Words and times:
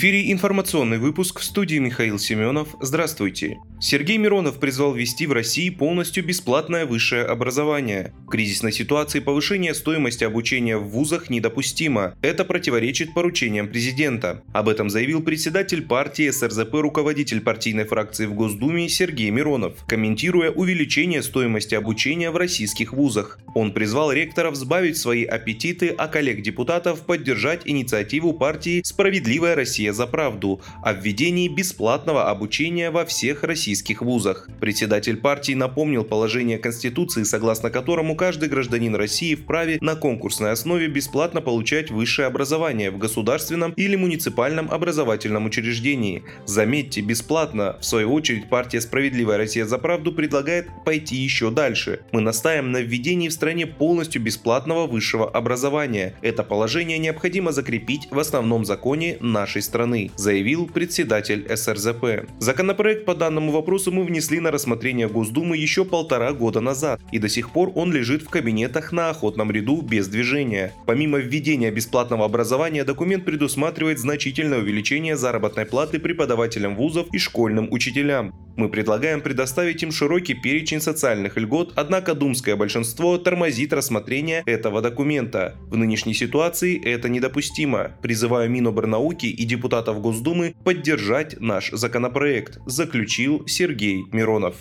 Эфире 0.00 0.32
информационный 0.32 0.96
выпуск 0.96 1.40
в 1.40 1.44
студии 1.44 1.76
Михаил 1.76 2.18
Семенов. 2.18 2.68
Здравствуйте. 2.80 3.58
Сергей 3.82 4.16
Миронов 4.16 4.58
призвал 4.58 4.94
ввести 4.94 5.26
в 5.26 5.32
России 5.32 5.68
полностью 5.68 6.24
бесплатное 6.24 6.86
высшее 6.86 7.24
образование. 7.24 8.14
В 8.26 8.30
кризисной 8.30 8.72
ситуации 8.72 9.20
повышение 9.20 9.74
стоимости 9.74 10.24
обучения 10.24 10.78
в 10.78 10.88
вузах 10.88 11.28
недопустимо. 11.28 12.14
Это 12.22 12.46
противоречит 12.46 13.12
поручениям 13.12 13.68
президента. 13.68 14.42
Об 14.54 14.70
этом 14.70 14.88
заявил 14.88 15.22
председатель 15.22 15.82
партии 15.82 16.30
СРЗП, 16.30 16.76
руководитель 16.76 17.42
партийной 17.42 17.84
фракции 17.84 18.24
в 18.24 18.32
Госдуме 18.32 18.88
Сергей 18.88 19.28
Миронов, 19.28 19.84
комментируя 19.86 20.50
увеличение 20.50 21.22
стоимости 21.22 21.74
обучения 21.74 22.30
в 22.30 22.38
российских 22.38 22.94
вузах. 22.94 23.38
Он 23.54 23.72
призвал 23.72 24.12
ректоров 24.12 24.54
сбавить 24.54 24.96
свои 24.96 25.24
аппетиты, 25.24 25.88
а 25.88 26.06
коллег-депутатов 26.06 27.00
поддержать 27.00 27.62
инициативу 27.64 28.32
партии 28.32 28.82
«Справедливая 28.84 29.54
Россия 29.54 29.70
«Россия 29.70 29.92
за 29.92 30.06
правду» 30.06 30.60
о 30.82 30.92
введении 30.92 31.48
бесплатного 31.48 32.28
обучения 32.28 32.90
во 32.90 33.04
всех 33.04 33.44
российских 33.44 34.02
вузах. 34.02 34.48
Председатель 34.60 35.16
партии 35.16 35.52
напомнил 35.52 36.04
положение 36.04 36.58
Конституции, 36.58 37.22
согласно 37.22 37.70
которому 37.70 38.16
каждый 38.16 38.48
гражданин 38.48 38.94
России 38.96 39.36
вправе 39.36 39.78
на 39.80 39.94
конкурсной 39.94 40.50
основе 40.50 40.88
бесплатно 40.88 41.40
получать 41.40 41.90
высшее 41.90 42.26
образование 42.26 42.90
в 42.90 42.98
государственном 42.98 43.72
или 43.72 43.96
муниципальном 43.96 44.70
образовательном 44.70 45.46
учреждении. 45.46 46.24
Заметьте, 46.46 47.00
бесплатно. 47.00 47.76
В 47.80 47.84
свою 47.84 48.12
очередь, 48.12 48.48
партия 48.48 48.80
«Справедливая 48.80 49.38
Россия 49.38 49.66
за 49.66 49.78
правду» 49.78 50.12
предлагает 50.12 50.66
пойти 50.84 51.16
еще 51.16 51.50
дальше. 51.50 52.00
Мы 52.12 52.20
настаиваем 52.20 52.72
на 52.72 52.80
введении 52.82 53.28
в 53.28 53.32
стране 53.40 53.66
полностью 53.66 54.20
бесплатного 54.20 54.86
высшего 54.86 55.26
образования. 55.26 56.12
Это 56.20 56.42
положение 56.42 56.98
необходимо 56.98 57.52
закрепить 57.52 58.06
в 58.10 58.18
основном 58.18 58.66
законе 58.66 59.16
нашей 59.20 59.62
страны, 59.62 60.10
заявил 60.14 60.66
председатель 60.66 61.48
СРЗП. 61.56 62.28
Законопроект 62.38 63.06
по 63.06 63.14
данному 63.14 63.50
вопросу 63.50 63.92
мы 63.92 64.04
внесли 64.04 64.40
на 64.40 64.50
рассмотрение 64.50 65.08
Госдумы 65.08 65.56
еще 65.56 65.86
полтора 65.86 66.34
года 66.34 66.60
назад, 66.60 67.00
и 67.12 67.18
до 67.18 67.30
сих 67.30 67.50
пор 67.50 67.72
он 67.76 67.94
лежит 67.94 68.20
в 68.20 68.28
кабинетах 68.28 68.92
на 68.92 69.08
охотном 69.08 69.50
ряду 69.50 69.80
без 69.80 70.08
движения. 70.08 70.74
Помимо 70.84 71.16
введения 71.16 71.70
бесплатного 71.70 72.26
образования, 72.26 72.84
документ 72.84 73.24
предусматривает 73.24 73.98
значительное 73.98 74.58
увеличение 74.58 75.16
заработной 75.16 75.64
платы 75.64 75.98
преподавателям 75.98 76.76
вузов 76.76 77.06
и 77.14 77.16
школьным 77.16 77.72
учителям. 77.72 78.34
Мы 78.56 78.68
предлагаем 78.68 79.20
предоставить 79.20 79.82
им 79.82 79.92
широкий 79.92 80.34
перечень 80.34 80.80
социальных 80.80 81.36
льгот, 81.36 81.72
однако 81.76 82.14
думское 82.14 82.56
большинство 82.56 83.16
тормозит 83.18 83.72
рассмотрение 83.72 84.42
этого 84.46 84.82
документа. 84.82 85.56
В 85.70 85.76
нынешней 85.76 86.14
ситуации 86.14 86.80
это 86.84 87.08
недопустимо. 87.08 87.92
Призываю 88.02 88.50
Миноборнауки 88.50 89.26
и 89.26 89.44
депутатов 89.44 90.00
Госдумы 90.00 90.54
поддержать 90.64 91.40
наш 91.40 91.70
законопроект, 91.70 92.58
заключил 92.66 93.46
Сергей 93.46 94.04
Миронов. 94.12 94.56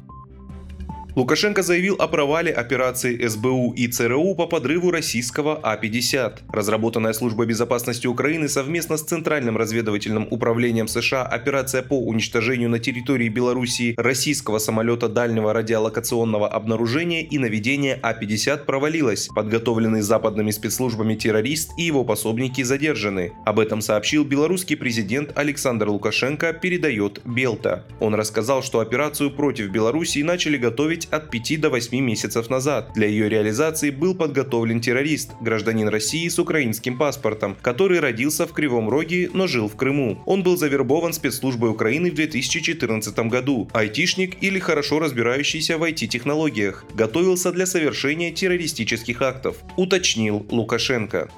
Лукашенко 1.20 1.64
заявил 1.64 1.96
о 2.00 2.08
провале 2.08 2.50
операции 2.50 3.28
СБУ 3.28 3.74
и 3.74 3.90
ЦРУ 3.90 4.36
по 4.36 4.48
подрыву 4.48 4.90
российского 4.90 5.60
А-50. 5.62 6.44
Разработанная 6.50 7.12
служба 7.12 7.46
безопасности 7.46 8.08
Украины 8.08 8.48
совместно 8.48 8.96
с 8.96 9.02
Центральным 9.02 9.58
разведывательным 9.58 10.30
управлением 10.32 10.88
США 10.88 11.24
операция 11.24 11.82
по 11.82 12.00
уничтожению 12.00 12.70
на 12.70 12.80
территории 12.80 13.28
Белоруссии 13.28 13.96
российского 13.98 14.60
самолета 14.60 15.10
дальнего 15.10 15.52
радиолокационного 15.52 16.48
обнаружения 16.48 17.22
и 17.22 17.38
наведения 17.38 18.00
А-50 18.02 18.64
провалилась. 18.64 19.28
Подготовленный 19.28 20.00
западными 20.00 20.52
спецслужбами 20.52 21.16
террорист 21.16 21.72
и 21.78 21.82
его 21.84 22.06
пособники 22.06 22.64
задержаны. 22.64 23.34
Об 23.46 23.60
этом 23.60 23.82
сообщил 23.82 24.24
белорусский 24.24 24.78
президент 24.78 25.38
Александр 25.38 25.90
Лукашенко, 25.90 26.54
передает 26.54 27.20
Белта. 27.26 27.86
Он 28.00 28.16
рассказал, 28.16 28.64
что 28.64 28.80
операцию 28.80 29.32
против 29.32 29.70
Белоруссии 29.70 30.24
начали 30.24 30.56
готовить 30.56 31.09
от 31.12 31.30
5 31.30 31.62
до 31.62 31.70
8 31.70 32.00
месяцев 32.00 32.50
назад. 32.50 32.92
Для 32.96 33.08
ее 33.08 33.30
реализации 33.30 33.90
был 33.90 34.16
подготовлен 34.16 34.82
террорист, 34.82 35.32
гражданин 35.42 35.88
России 35.88 36.28
с 36.28 36.40
украинским 36.40 36.98
паспортом, 36.98 37.58
который 37.62 38.00
родился 38.00 38.46
в 38.46 38.54
Кривом 38.54 38.90
Роге, 38.90 39.30
но 39.34 39.48
жил 39.48 39.68
в 39.68 39.76
Крыму. 39.76 40.22
Он 40.26 40.44
был 40.44 40.58
завербован 40.58 41.14
спецслужбой 41.14 41.72
Украины 41.72 42.12
в 42.12 42.16
2014 42.16 43.18
году. 43.30 43.70
Айтишник 43.74 44.42
или 44.42 44.60
хорошо 44.60 45.00
разбирающийся 45.00 45.78
в 45.78 45.84
IT-технологиях. 45.84 46.86
Готовился 46.94 47.52
для 47.52 47.66
совершения 47.66 48.32
террористических 48.32 49.22
актов, 49.22 49.58
уточнил 49.78 50.46
Лукашенко. 50.50 51.30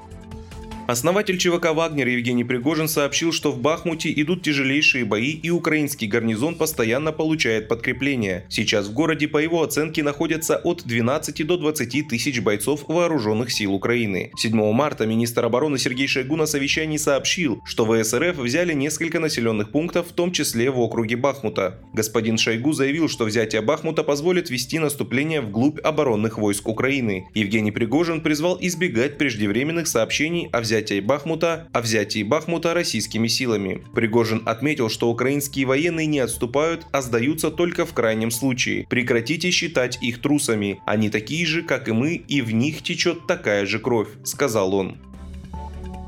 Основатель 0.91 1.37
ЧВК 1.37 1.67
«Вагнер» 1.73 2.05
Евгений 2.09 2.43
Пригожин 2.43 2.89
сообщил, 2.89 3.31
что 3.31 3.53
в 3.53 3.61
Бахмуте 3.61 4.11
идут 4.11 4.43
тяжелейшие 4.43 5.05
бои 5.05 5.31
и 5.31 5.49
украинский 5.49 6.05
гарнизон 6.05 6.55
постоянно 6.55 7.13
получает 7.13 7.69
подкрепление. 7.69 8.43
Сейчас 8.49 8.87
в 8.87 8.93
городе, 8.93 9.29
по 9.29 9.37
его 9.37 9.63
оценке, 9.63 10.03
находятся 10.03 10.57
от 10.57 10.83
12 10.83 11.47
до 11.47 11.55
20 11.55 12.09
тысяч 12.09 12.41
бойцов 12.41 12.83
вооруженных 12.89 13.53
сил 13.53 13.73
Украины. 13.73 14.33
7 14.35 14.73
марта 14.73 15.05
министр 15.05 15.45
обороны 15.45 15.77
Сергей 15.77 16.07
Шойгу 16.07 16.35
на 16.35 16.45
совещании 16.45 16.97
сообщил, 16.97 17.61
что 17.63 17.85
ВСРФ 17.85 18.35
взяли 18.39 18.73
несколько 18.73 19.21
населенных 19.21 19.71
пунктов, 19.71 20.09
в 20.09 20.11
том 20.11 20.33
числе 20.33 20.71
в 20.71 20.79
округе 20.81 21.15
Бахмута. 21.15 21.79
Господин 21.93 22.37
Шойгу 22.37 22.73
заявил, 22.73 23.07
что 23.07 23.23
взятие 23.23 23.61
Бахмута 23.61 24.03
позволит 24.03 24.49
вести 24.49 24.77
наступление 24.77 25.39
вглубь 25.39 25.79
оборонных 25.79 26.37
войск 26.37 26.67
Украины. 26.67 27.29
Евгений 27.33 27.71
Пригожин 27.71 28.19
призвал 28.19 28.57
избегать 28.59 29.17
преждевременных 29.17 29.87
сообщений 29.87 30.49
о 30.51 30.59
взятии 30.59 30.80
взятии 30.81 30.99
Бахмута, 30.99 31.67
о 31.73 31.81
взятии 31.81 32.23
Бахмута 32.23 32.73
российскими 32.73 33.27
силами. 33.27 33.83
Пригожин 33.93 34.41
отметил, 34.45 34.89
что 34.89 35.11
украинские 35.11 35.67
военные 35.67 36.07
не 36.07 36.17
отступают, 36.19 36.87
а 36.91 37.03
сдаются 37.03 37.51
только 37.51 37.85
в 37.85 37.93
крайнем 37.93 38.31
случае. 38.31 38.87
Прекратите 38.89 39.51
считать 39.51 39.99
их 40.01 40.21
трусами. 40.21 40.81
Они 40.87 41.09
такие 41.09 41.45
же, 41.45 41.61
как 41.61 41.87
и 41.87 41.91
мы, 41.91 42.15
и 42.15 42.41
в 42.41 42.51
них 42.51 42.81
течет 42.81 43.27
такая 43.27 43.67
же 43.67 43.77
кровь, 43.77 44.09
сказал 44.23 44.73
он. 44.73 44.97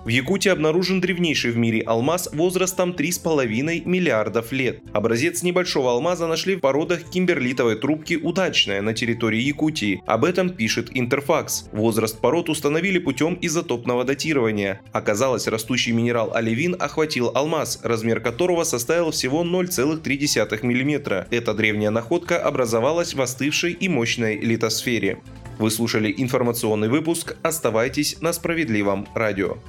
В 0.05 0.09
Якутии 0.09 0.49
обнаружен 0.49 0.99
древнейший 0.99 1.51
в 1.51 1.57
мире 1.57 1.81
алмаз 1.81 2.27
возрастом 2.33 2.91
3,5 2.91 3.85
миллиардов 3.85 4.51
лет. 4.51 4.81
Образец 4.91 5.43
небольшого 5.43 5.91
алмаза 5.91 6.27
нашли 6.27 6.55
в 6.55 6.59
породах 6.59 7.09
кимберлитовой 7.09 7.77
трубки 7.77 8.15
«Удачная» 8.21 8.81
на 8.81 8.93
территории 8.93 9.39
Якутии. 9.39 10.03
Об 10.05 10.25
этом 10.25 10.49
пишет 10.49 10.89
Интерфакс. 10.93 11.69
Возраст 11.71 12.19
пород 12.19 12.49
установили 12.49 12.99
путем 12.99 13.37
изотопного 13.41 14.03
датирования. 14.03 14.81
Оказалось, 14.91 15.47
растущий 15.47 15.93
минерал 15.93 16.33
оливин 16.35 16.75
охватил 16.77 17.31
алмаз, 17.33 17.79
размер 17.81 18.19
которого 18.19 18.65
составил 18.65 19.11
всего 19.11 19.45
0,3 19.45 20.63
мм. 20.63 21.27
Эта 21.31 21.53
древняя 21.53 21.91
находка 21.91 22.37
образовалась 22.37 23.13
в 23.13 23.21
остывшей 23.21 23.71
и 23.71 23.87
мощной 23.87 24.35
литосфере. 24.35 25.21
Вы 25.59 25.71
слушали 25.71 26.13
информационный 26.17 26.89
выпуск. 26.89 27.37
Оставайтесь 27.41 28.17
на 28.19 28.33
справедливом 28.33 29.07
радио. 29.15 29.59